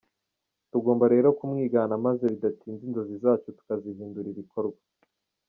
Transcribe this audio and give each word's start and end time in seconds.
Tugomba 0.71 1.05
rero 1.13 1.27
kumwigana 1.37 1.93
maze 2.05 2.23
bidatinze 2.33 2.81
inzozi 2.85 3.15
zacu 3.23 3.47
tukazihindura 3.57 4.27
ibikorwa. 4.33 4.81